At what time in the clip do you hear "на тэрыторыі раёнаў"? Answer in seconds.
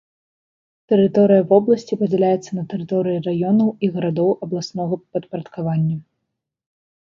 2.59-3.69